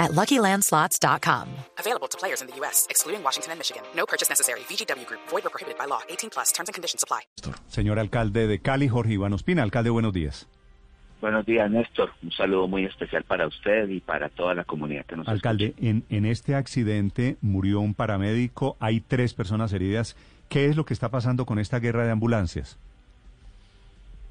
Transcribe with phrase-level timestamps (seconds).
[0.00, 1.46] at LuckyLandSlots.com.
[1.78, 3.82] Available to players in the U.S., excluding Washington and Michigan.
[3.94, 4.60] No purchase necessary.
[4.68, 5.20] VGW Group.
[5.28, 6.00] Void or prohibited by law.
[6.08, 6.50] 18 plus.
[6.52, 7.20] Terms and conditions apply.
[7.68, 9.62] Señor alcalde de Cali, Jorge Iván Ospina.
[9.62, 10.48] Alcalde, buenos días.
[11.20, 12.10] Buenos días, Néstor.
[12.22, 16.04] Un saludo muy especial para usted y para toda la comunidad que nos Alcalde, en,
[16.08, 20.16] en este accidente murió un paramédico, hay tres personas heridas.
[20.48, 22.78] ¿Qué es lo que está pasando con esta guerra de ambulancias?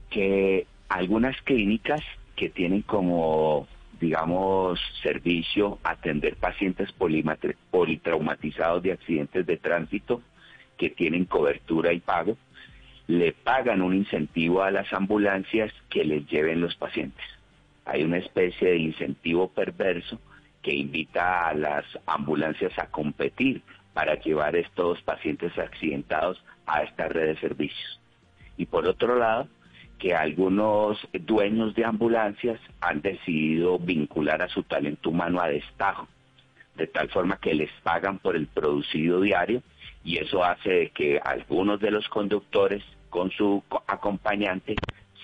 [0.09, 2.01] Que algunas clínicas
[2.35, 3.67] que tienen como,
[3.99, 6.93] digamos, servicio atender pacientes
[7.71, 10.21] politraumatizados de accidentes de tránsito
[10.77, 12.37] que tienen cobertura y pago,
[13.07, 17.25] le pagan un incentivo a las ambulancias que les lleven los pacientes.
[17.85, 20.19] Hay una especie de incentivo perverso
[20.61, 23.61] que invita a las ambulancias a competir
[23.93, 27.99] para llevar estos pacientes accidentados a esta red de servicios.
[28.57, 29.47] Y por otro lado,
[29.99, 36.07] que algunos dueños de ambulancias han decidido vincular a su talento humano a destajo,
[36.75, 39.61] de tal forma que les pagan por el producido diario
[40.03, 44.75] y eso hace de que algunos de los conductores con su co- acompañante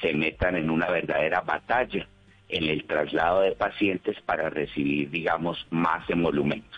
[0.01, 2.07] se metan en una verdadera batalla
[2.49, 6.77] en el traslado de pacientes para recibir, digamos, más emolumento.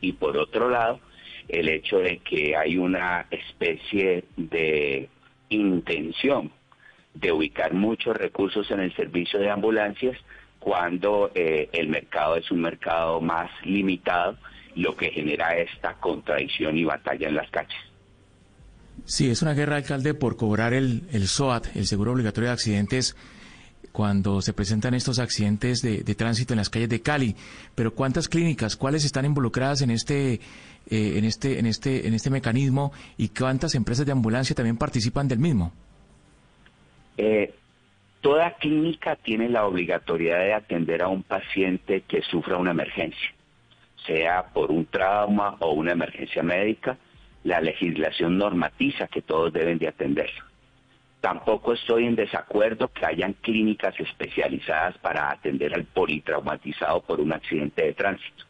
[0.00, 1.00] Y por otro lado,
[1.48, 5.08] el hecho de que hay una especie de
[5.48, 6.52] intención
[7.14, 10.16] de ubicar muchos recursos en el servicio de ambulancias
[10.58, 14.36] cuando eh, el mercado es un mercado más limitado,
[14.76, 17.76] lo que genera esta contradicción y batalla en las calles.
[19.04, 23.16] Sí, es una guerra, alcalde, por cobrar el, el SOAT, el Seguro Obligatorio de Accidentes,
[23.90, 27.36] cuando se presentan estos accidentes de, de tránsito en las calles de Cali.
[27.74, 30.38] Pero ¿cuántas clínicas, cuáles están involucradas en este, eh,
[30.88, 35.38] en este, en este, en este mecanismo y cuántas empresas de ambulancia también participan del
[35.38, 35.72] mismo?
[37.16, 37.54] Eh,
[38.20, 43.34] toda clínica tiene la obligatoriedad de atender a un paciente que sufra una emergencia,
[44.06, 46.96] sea por un trauma o una emergencia médica.
[47.44, 50.44] La legislación normatiza que todos deben de atenderlo.
[51.20, 57.84] Tampoco estoy en desacuerdo que hayan clínicas especializadas para atender al politraumatizado por un accidente
[57.84, 58.44] de tránsito,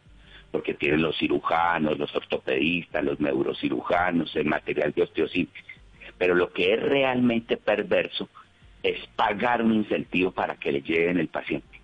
[0.50, 5.66] porque tienen los cirujanos, los ortopedistas, los neurocirujanos, el material de osteosíntesis.
[6.16, 8.28] Pero lo que es realmente perverso
[8.82, 11.80] es pagar un incentivo para que le lleven el paciente.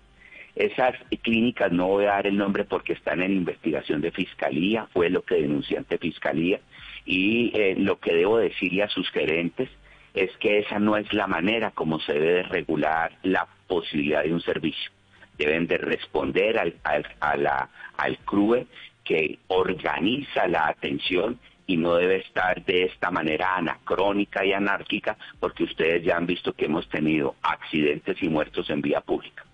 [0.55, 5.09] Esas clínicas, no voy a dar el nombre porque están en investigación de fiscalía, fue
[5.09, 6.59] lo que denuncié ante fiscalía,
[7.05, 9.69] y eh, lo que debo decirle a sus gerentes
[10.13, 14.33] es que esa no es la manera como se debe de regular la posibilidad de
[14.33, 14.91] un servicio.
[15.37, 17.05] Deben de responder al, al,
[17.47, 18.67] a al CRUE
[19.03, 25.65] que organiza la atención y no debe estar de esta manera anacrónica y anárquica porque
[25.65, 29.45] ustedes ya han visto que hemos tenido accidentes y muertos en vía pública.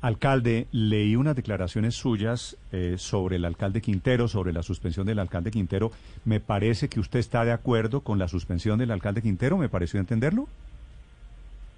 [0.00, 5.50] Alcalde, leí unas declaraciones suyas eh, sobre el alcalde Quintero, sobre la suspensión del alcalde
[5.50, 5.90] Quintero.
[6.24, 9.98] Me parece que usted está de acuerdo con la suspensión del alcalde Quintero, ¿me pareció
[9.98, 10.46] entenderlo?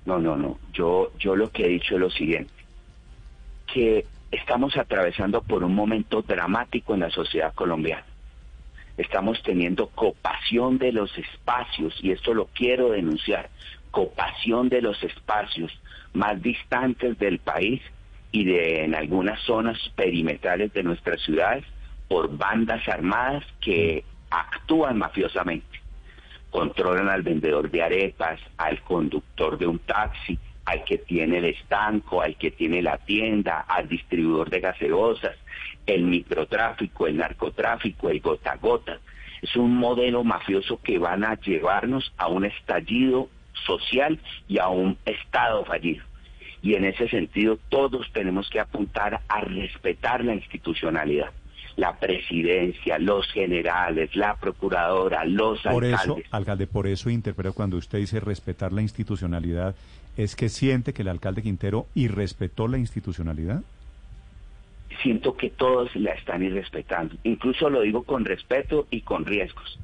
[0.05, 0.59] No, no, no.
[0.75, 2.53] Yo, yo lo que he dicho es lo siguiente,
[3.73, 8.05] que estamos atravesando por un momento dramático en la sociedad colombiana.
[8.97, 13.51] Estamos teniendo copación de los espacios, y esto lo quiero denunciar,
[13.91, 15.73] copación de los espacios
[16.13, 17.83] más distantes del país
[18.31, 21.65] y de en algunas zonas perimetrales de nuestras ciudades
[22.09, 25.81] por bandas armadas que actúan mafiosamente.
[26.51, 32.23] Controlan al vendedor de arepas, al conductor de un taxi, al que tiene el estanco,
[32.23, 35.37] al que tiene la tienda, al distribuidor de gaseosas,
[35.87, 38.99] el microtráfico, el narcotráfico, el gota a gota.
[39.43, 43.29] Es un modelo mafioso que van a llevarnos a un estallido
[43.67, 44.19] social
[44.49, 46.05] y a un Estado fallido.
[46.63, 51.31] Y en ese sentido todos tenemos que apuntar a respetar la institucionalidad.
[51.77, 56.27] La presidencia, los generales, la procuradora, los Por eso, alcaldes.
[56.33, 59.75] alcalde, por eso interpreto cuando usted dice respetar la institucionalidad,
[60.17, 63.63] ¿es que siente que el alcalde Quintero irrespetó la institucionalidad?
[65.03, 67.17] siento que todos la están irrespetando.
[67.25, 69.79] Incluso lo digo con respeto y con riesgos.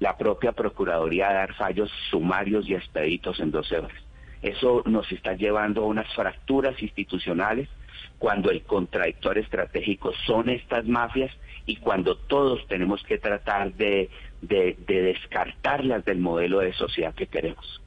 [0.00, 4.02] La propia Procuraduría da dar fallos sumarios y expeditos en 12 horas.
[4.42, 7.68] Eso nos está llevando a unas fracturas institucionales
[8.18, 11.30] cuando el contradictor estratégico son estas mafias
[11.66, 14.10] y cuando todos tenemos que tratar de
[14.48, 17.80] de, descartarlas del modelo de sociedad que queremos.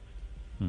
[0.58, 0.68] Mm.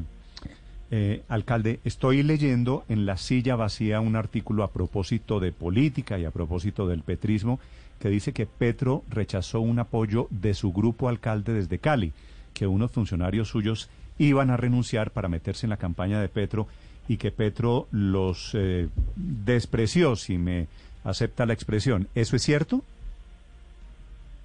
[0.90, 6.24] Eh, alcalde, estoy leyendo en La Silla Vacía un artículo a propósito de política y
[6.24, 7.60] a propósito del petrismo
[8.00, 12.12] que dice que Petro rechazó un apoyo de su grupo alcalde desde Cali,
[12.54, 16.66] que unos funcionarios suyos iban a renunciar para meterse en la campaña de Petro
[17.08, 20.68] y que Petro los eh, despreció, si me
[21.04, 22.08] acepta la expresión.
[22.14, 22.82] ¿Eso es cierto?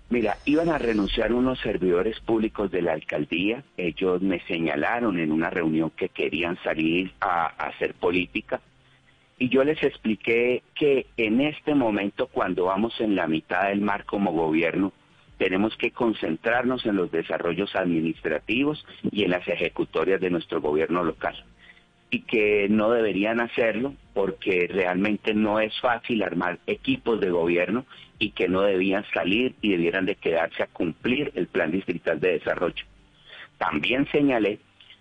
[0.09, 3.63] Mira, iban a renunciar unos servidores públicos de la alcaldía.
[3.75, 8.61] Ellos me señalaron en una reunión que querían salir a, hacer política.
[9.37, 14.05] Y yo les expliqué que en este momento, cuando vamos en la mitad del mar
[14.05, 14.93] como gobierno,
[15.37, 21.43] tenemos que concentrarnos en los desarrollos administrativos y en las ejecutorias de nuestro gobierno local
[22.09, 27.85] y que no deberían hacerlo porque realmente no es fácil armar equipos de gobierno
[28.19, 32.33] y que no debían salir y debieran de quedarse a cumplir el plan distrital de
[32.33, 32.85] desarrollo.
[33.57, 34.59] También señalé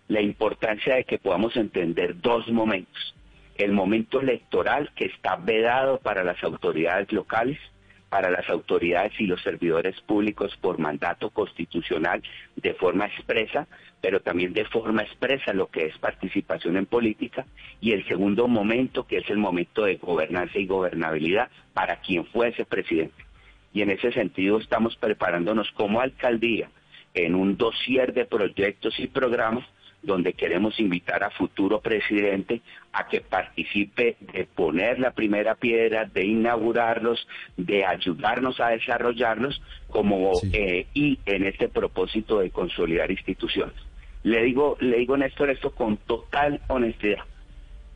[0.09, 3.15] la importancia de que podamos entender dos momentos.
[3.57, 7.59] El momento electoral que está vedado para las autoridades locales
[8.15, 12.23] para las autoridades y los servidores públicos por mandato constitucional
[12.55, 13.67] de forma expresa,
[14.01, 17.45] pero también de forma expresa lo que es participación en política,
[17.81, 22.65] y el segundo momento, que es el momento de gobernanza y gobernabilidad para quien fuese
[22.65, 23.21] presidente.
[23.73, 26.71] Y en ese sentido estamos preparándonos como alcaldía
[27.15, 29.65] en un dossier de proyectos y programas
[30.05, 32.61] donde queremos invitar a futuro presidente
[32.93, 40.33] a que participe de poner la primera piedra, de inaugurarlos, de ayudarnos a desarrollarlos como
[40.53, 43.75] eh, y en este propósito de consolidar instituciones.
[44.23, 47.25] Le digo, le digo Néstor esto con total honestidad.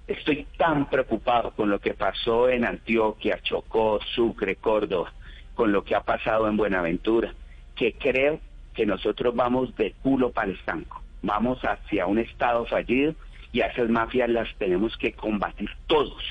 [0.07, 5.13] Estoy tan preocupado con lo que pasó en Antioquia, Chocó, Sucre, Córdoba,
[5.55, 7.35] con lo que ha pasado en Buenaventura,
[7.77, 8.41] que creo
[8.75, 13.15] que nosotros vamos de culo para el estanco vamos hacia un Estado fallido
[13.53, 16.23] y a esas mafias las tenemos que combatir todos.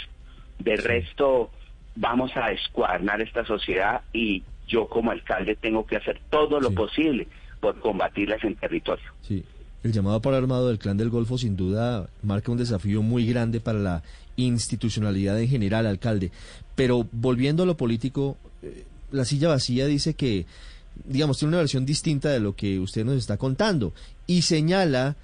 [0.60, 1.52] De resto,
[1.96, 7.28] vamos a descuadernar esta sociedad y yo como alcalde tengo que hacer todo lo posible
[7.60, 9.06] por combatirlas en territorio.
[9.22, 9.44] Sí.
[9.84, 13.60] El llamado para armado del Clan del Golfo sin duda marca un desafío muy grande
[13.60, 14.04] para la
[14.36, 16.32] institucionalidad en general, alcalde.
[16.76, 20.46] Pero volviendo a lo político, eh, la silla vacía dice que
[21.06, 23.94] digamos, tiene una versión distinta de lo que usted nos está contando
[24.26, 25.16] y señala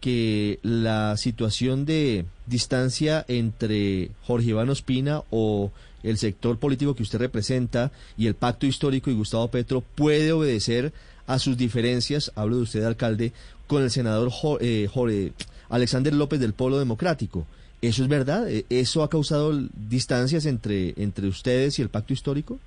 [0.00, 5.70] que la situación de distancia entre Jorge Iván Ospina o
[6.02, 10.92] el sector político que usted representa y el pacto histórico y Gustavo Petro puede obedecer
[11.26, 13.32] a sus diferencias, hablo de usted, alcalde,
[13.66, 15.32] con el senador eh, Jorge,
[15.68, 17.46] Alexander López del Polo Democrático.
[17.82, 18.48] ¿Eso es verdad?
[18.68, 22.58] ¿Eso ha causado distancias entre, entre ustedes y el pacto histórico?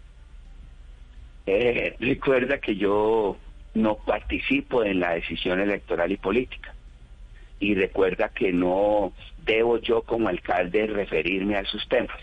[1.45, 3.37] Eh, recuerda que yo
[3.73, 6.73] no participo en la decisión electoral y política.
[7.59, 9.13] Y recuerda que no
[9.45, 12.17] debo yo como alcalde referirme a esos temas.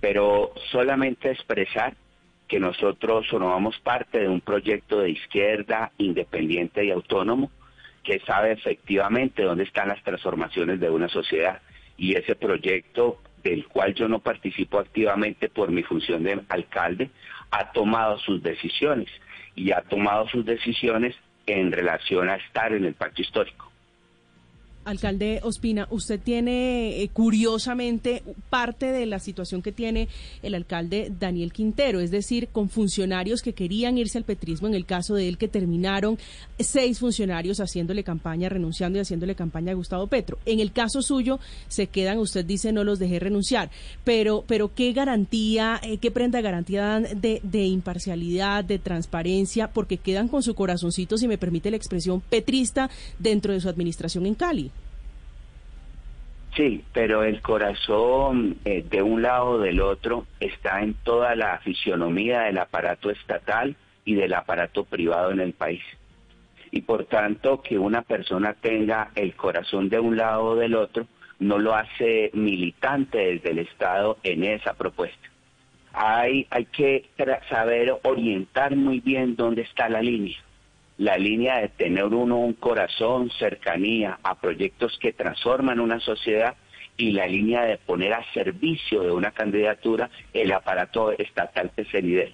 [0.00, 1.94] Pero solamente expresar
[2.48, 7.50] que nosotros formamos parte de un proyecto de izquierda independiente y autónomo
[8.02, 11.62] que sabe efectivamente dónde están las transformaciones de una sociedad.
[11.96, 17.10] Y ese proyecto del cual yo no participo activamente por mi función de alcalde,
[17.54, 19.08] ha tomado sus decisiones
[19.54, 21.14] y ha tomado sus decisiones
[21.46, 23.70] en relación a estar en el pacto histórico.
[24.84, 30.08] Alcalde Ospina, usted tiene eh, curiosamente parte de la situación que tiene
[30.42, 34.86] el alcalde Daniel Quintero, es decir, con funcionarios que querían irse al petrismo, en el
[34.86, 36.18] caso de él que terminaron
[36.58, 40.38] seis funcionarios haciéndole campaña, renunciando y haciéndole campaña a Gustavo Petro.
[40.44, 43.70] En el caso suyo se quedan, usted dice no los dejé renunciar,
[44.04, 49.96] pero, pero ¿qué garantía, eh, qué prenda garantía dan de, de imparcialidad, de transparencia, porque
[49.96, 54.34] quedan con su corazoncito, si me permite la expresión, petrista dentro de su administración en
[54.34, 54.70] Cali?
[56.56, 61.58] Sí, pero el corazón eh, de un lado o del otro está en toda la
[61.58, 65.82] fisionomía del aparato estatal y del aparato privado en el país.
[66.70, 71.06] Y por tanto, que una persona tenga el corazón de un lado o del otro
[71.40, 75.28] no lo hace militante desde el Estado en esa propuesta.
[75.92, 77.06] Hay, hay que
[77.48, 80.43] saber orientar muy bien dónde está la línea
[80.98, 86.54] la línea de tener uno un corazón, cercanía a proyectos que transforman una sociedad
[86.96, 92.00] y la línea de poner a servicio de una candidatura el aparato estatal que se
[92.00, 92.32] lidera.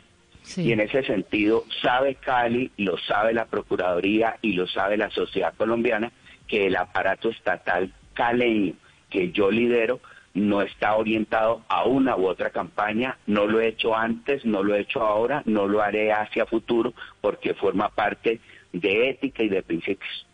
[0.57, 5.55] Y en ese sentido, sabe Cali, lo sabe la Procuraduría y lo sabe la sociedad
[5.57, 6.12] colombiana,
[6.47, 8.75] que el aparato estatal caleño
[9.11, 10.00] que yo lidero
[10.34, 14.75] no está orientado a una u otra campaña, no lo he hecho antes, no lo
[14.75, 18.40] he hecho ahora, no lo haré hacia futuro, porque forma parte
[18.72, 20.26] de ética y de principios.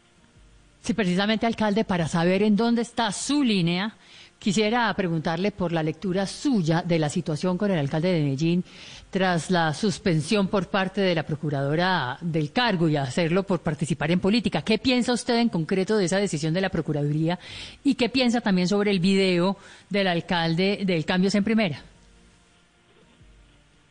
[0.81, 3.97] Sí, precisamente, alcalde, para saber en dónde está su línea,
[4.39, 8.65] quisiera preguntarle por la lectura suya de la situación con el alcalde de Medellín
[9.11, 14.21] tras la suspensión por parte de la procuradora del cargo y hacerlo por participar en
[14.21, 14.63] política.
[14.63, 17.39] ¿Qué piensa usted en concreto de esa decisión de la Procuraduría
[17.83, 19.57] y qué piensa también sobre el video
[19.89, 21.79] del alcalde del Cambios en Primera?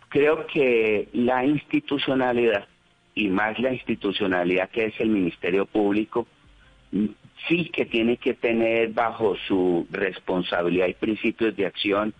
[0.09, 2.65] Creo que la institucionalidad
[3.15, 6.27] y más la institucionalidad que es el Ministerio Público
[7.47, 12.13] sí que tiene que tener bajo su responsabilidad y principios de acción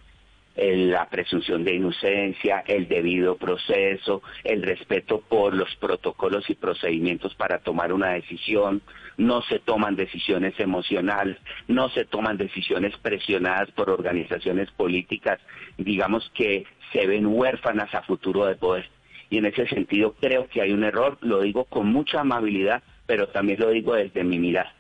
[0.56, 7.60] la presunción de inocencia, el debido proceso, el respeto por los protocolos y procedimientos para
[7.60, 8.82] tomar una decisión,
[9.18, 15.40] no se toman decisiones emocionales, no se toman decisiones presionadas por organizaciones políticas,
[15.78, 18.90] digamos que se ven huérfanas a futuro de poder.
[19.30, 23.28] Y en ese sentido creo que hay un error, lo digo con mucha amabilidad, pero
[23.28, 24.74] también lo digo desde mi mirada.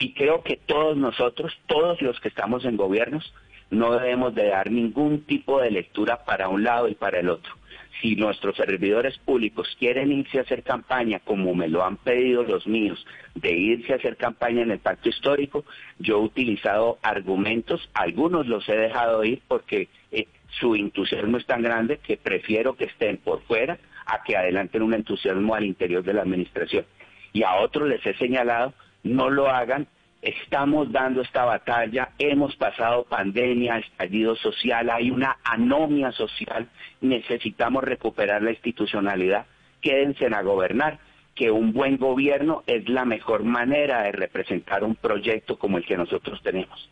[0.00, 3.34] Y creo que todos nosotros, todos los que estamos en gobiernos,
[3.70, 7.54] no debemos de dar ningún tipo de lectura para un lado y para el otro.
[8.00, 12.66] Si nuestros servidores públicos quieren irse a hacer campaña, como me lo han pedido los
[12.66, 15.66] míos, de irse a hacer campaña en el pacto histórico,
[15.98, 20.26] yo he utilizado argumentos, algunos los he dejado ir porque eh,
[20.58, 24.94] su entusiasmo es tan grande que prefiero que estén por fuera a que adelanten un
[24.94, 26.86] entusiasmo al interior de la administración.
[27.34, 29.86] Y a otros les he señalado, no lo hagan
[30.22, 36.68] estamos dando esta batalla, hemos pasado pandemia, estallido social, hay una anomia social,
[37.00, 39.46] necesitamos recuperar la institucionalidad,
[39.80, 40.98] quédense a gobernar,
[41.34, 45.96] que un buen gobierno es la mejor manera de representar un proyecto como el que
[45.96, 46.90] nosotros tenemos.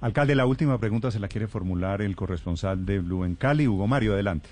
[0.00, 3.86] Alcalde, la última pregunta se la quiere formular el corresponsal de Blue en Cali, Hugo
[3.86, 4.50] Mario, adelante.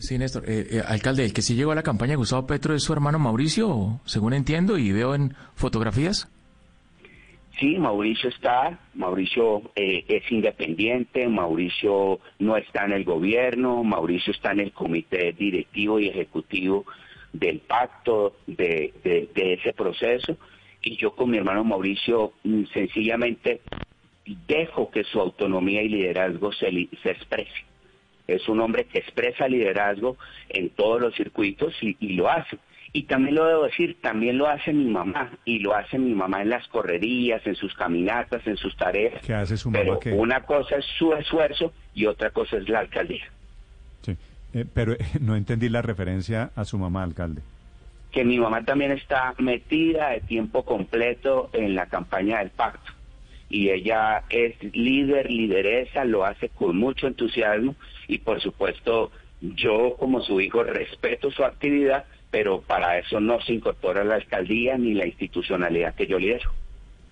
[0.00, 0.48] Sí, Néstor.
[0.48, 2.92] Eh, eh, alcalde, el que sí llegó a la campaña de Gustavo Petro es su
[2.94, 6.26] hermano Mauricio, según entiendo y veo en fotografías.
[7.58, 14.52] Sí, Mauricio está, Mauricio eh, es independiente, Mauricio no está en el gobierno, Mauricio está
[14.52, 16.86] en el comité directivo y ejecutivo
[17.34, 18.94] del pacto de,
[19.34, 20.38] ese proceso
[20.82, 23.60] y yo con mi hermano Mauricio mm, sencillamente
[24.48, 26.70] dejo que su autonomía y liderazgo se,
[27.02, 27.69] se exprese.
[28.26, 30.16] Es un hombre que expresa liderazgo
[30.48, 32.58] en todos los circuitos y lo hace.
[32.92, 36.42] Y también lo debo decir, también lo hace mi mamá, y lo hace mi mamá
[36.42, 39.22] en las correrías, en sus caminatas, en sus tareas.
[39.24, 39.98] ¿Qué hace su mamá?
[40.02, 43.24] Pero una cosa es su esfuerzo y otra cosa es la alcaldía.
[44.02, 44.16] Sí,
[44.54, 47.42] eh, pero no entendí la referencia a su mamá, alcalde.
[48.10, 52.92] Que mi mamá también está metida de tiempo completo en la campaña del pacto.
[53.48, 57.76] Y ella es líder, lideresa, lo hace con mucho entusiasmo
[58.10, 63.54] y por supuesto yo como su hijo respeto su actividad pero para eso no se
[63.54, 66.50] incorpora la alcaldía ni la institucionalidad que yo lidero.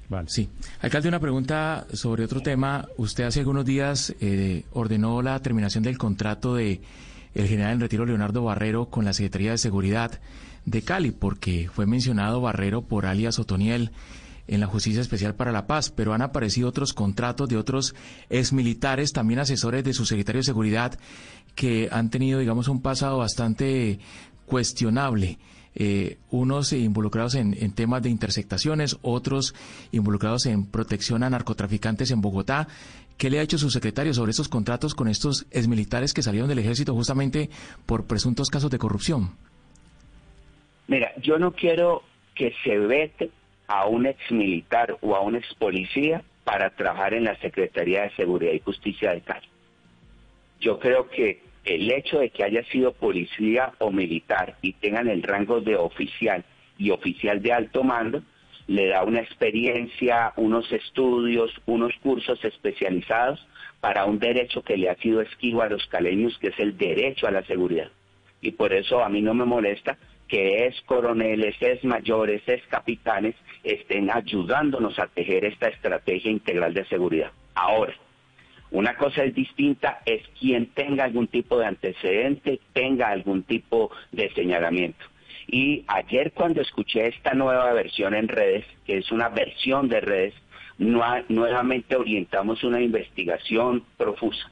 [0.09, 0.29] Vale.
[0.29, 0.49] Sí.
[0.81, 2.87] Alcalde, una pregunta sobre otro tema.
[2.97, 6.81] Usted hace algunos días eh, ordenó la terminación del contrato de
[7.35, 10.21] el general en retiro Leonardo Barrero con la Secretaría de Seguridad
[10.65, 13.91] de Cali, porque fue mencionado Barrero por alias Otoniel
[14.49, 17.95] en la Justicia Especial para la Paz, pero han aparecido otros contratos de otros
[18.31, 20.99] exmilitares, también asesores de su secretario de Seguridad,
[21.55, 24.01] que han tenido, digamos, un pasado bastante
[24.47, 25.39] cuestionable.
[25.81, 29.55] Eh, unos involucrados en, temas de intersectaciones, otros
[29.93, 32.67] involucrados en protección a narcotraficantes en Bogotá.
[33.17, 36.59] ¿Qué le ha hecho su secretario sobre estos contratos con estos exmilitares que salieron del
[36.59, 37.51] ejército justamente
[37.87, 39.31] por presuntos casos de corrupción?
[40.89, 42.03] Mira, yo no quiero
[42.35, 43.31] que se vete
[43.69, 48.61] a un exmilitar o a un expolicía para trabajar en la Secretaría de Seguridad y
[48.61, 49.47] Justicia de Cali.
[50.61, 55.23] Yo creo que el hecho de que haya sido policía o militar y tengan el
[55.23, 56.45] rango de oficial
[56.79, 58.23] y oficial de alto mando,
[58.67, 63.47] le da una experiencia, unos estudios, unos cursos especializados
[63.81, 67.27] para un derecho que le ha sido esquivo a los caleños, que es el derecho
[67.27, 67.91] a la seguridad.
[68.41, 69.99] Y por eso a mí no me molesta
[70.29, 76.85] que es coroneles, es mayores, es capitanes, estén ayudándonos a tejer esta estrategia integral de
[76.85, 77.33] seguridad.
[77.55, 77.95] Ahora,
[78.71, 84.31] una cosa es distinta, es quien tenga algún tipo de antecedente, tenga algún tipo de
[84.35, 85.05] señalamiento.
[85.47, 90.35] Y ayer cuando escuché esta nueva versión en redes, que es una versión de redes,
[90.77, 94.51] nuevamente orientamos una investigación profusa.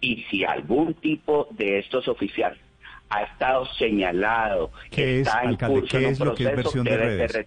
[0.00, 2.58] Y si algún tipo de estos oficiales
[3.12, 7.46] ha estado señalado, que está en curso ¿qué es lo que es versión de redes?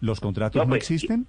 [0.00, 1.26] ¿Los contratos no, pues, existen?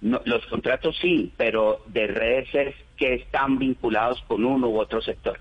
[0.00, 5.38] los contratos sí, pero de redes es que están vinculados con uno u otro sector.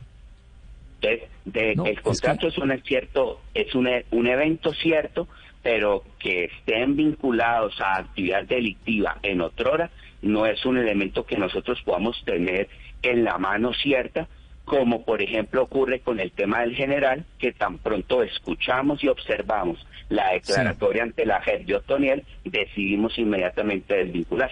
[1.01, 5.30] Entonces, de, el contrato es, un cierto, es un, un evento cierto,
[5.63, 11.38] pero que estén vinculados a actividad delictiva en otra hora no es un elemento que
[11.38, 12.68] nosotros podamos tener
[13.01, 14.28] en la mano cierta,
[14.70, 19.86] como por ejemplo ocurre con el tema del general, que tan pronto escuchamos y observamos
[20.10, 24.52] la declaratoria ante la JEP de Otoniel, decidimos inmediatamente desvincular.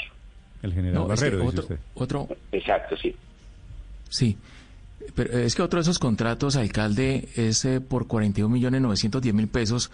[0.63, 3.15] El general Barrero, otro, otro, Exacto, sí.
[4.09, 4.37] Sí.
[5.13, 9.47] Pero es que otro de esos contratos, alcalde, es eh, por 41 millones 910 mil
[9.47, 9.91] pesos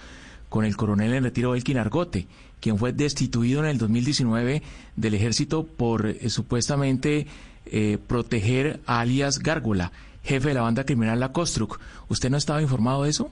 [0.48, 2.27] con el coronel en retiro Elkin Argote,
[2.62, 4.62] quien fue destituido en el 2019
[4.96, 7.27] del ejército por eh, supuestamente
[7.65, 9.92] eh, proteger a alias Gárgola,
[10.24, 11.80] jefe de la banda criminal La Costruc.
[12.10, 13.32] ¿Usted no estaba informado de eso?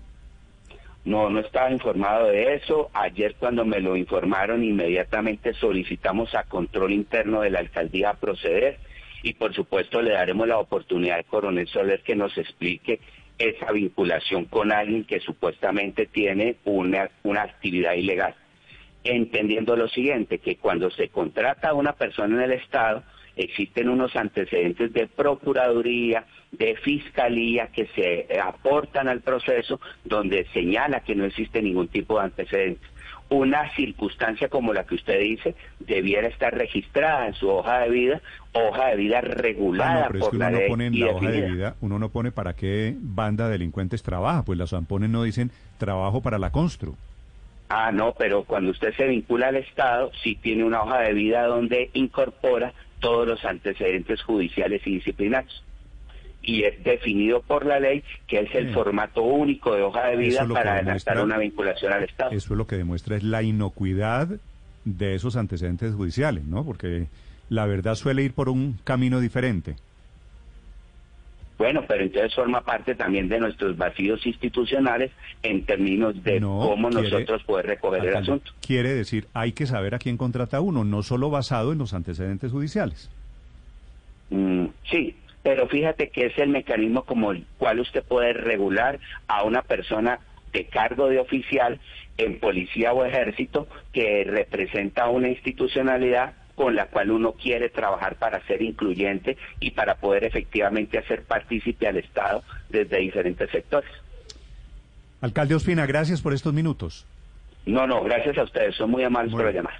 [1.04, 2.90] No, no estaba informado de eso.
[2.94, 8.78] Ayer cuando me lo informaron, inmediatamente solicitamos a control interno de la alcaldía proceder
[9.24, 13.00] y por supuesto le daremos la oportunidad al coronel Soler que nos explique
[13.38, 18.36] esa vinculación con alguien que supuestamente tiene una, una actividad ilegal.
[19.04, 23.04] Entendiendo lo siguiente, que cuando se contrata a una persona en el Estado,
[23.36, 31.16] existen unos antecedentes de Procuraduría, de Fiscalía que se aportan al proceso donde señala que
[31.16, 32.90] no existe ningún tipo de antecedentes.
[33.30, 38.22] Una circunstancia como la que usted dice debiera estar registrada en su hoja de vida,
[38.52, 41.76] hoja de vida regulada ah, por la uno no pone en la hoja de vida,
[41.80, 46.22] uno no pone para qué banda de delincuentes trabaja, pues las AMPONES no dicen trabajo
[46.22, 46.98] para la Constru.
[47.70, 51.46] Ah, no, pero cuando usted se vincula al Estado, sí tiene una hoja de vida
[51.46, 55.64] donde incorpora todos los antecedentes judiciales y disciplinarios.
[56.44, 60.48] Y es definido por la ley que es el formato único de hoja de vida
[60.48, 62.32] para adelantar una vinculación al Estado.
[62.32, 64.28] Eso es lo que demuestra es la inocuidad
[64.86, 66.66] de esos antecedentes judiciales, ¿no?
[66.66, 67.08] Porque
[67.50, 69.76] la verdad suele ir por un camino diferente.
[71.62, 75.12] Bueno, pero entonces forma parte también de nuestros vacíos institucionales
[75.44, 78.52] en términos de cómo nosotros poder recoger el asunto.
[78.66, 82.52] Quiere decir, hay que saber a quién contrata uno, no solo basado en los antecedentes
[82.52, 83.12] judiciales.
[84.32, 89.44] Mm, sí, pero fíjate que es el mecanismo como el cual usted puede regular a
[89.44, 90.20] una persona
[90.54, 91.80] de cargo de oficial
[92.18, 98.46] en policía o ejército que representa una institucionalidad con la cual uno quiere trabajar para
[98.46, 103.90] ser incluyente y para poder efectivamente hacer partícipe al Estado desde diferentes sectores.
[105.22, 107.06] Alcalde Ospina, gracias por estos minutos.
[107.66, 109.80] No, no, gracias a ustedes, son muy amables por llamada.